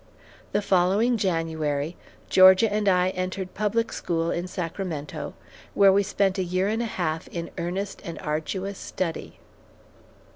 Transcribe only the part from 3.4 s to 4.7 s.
public school in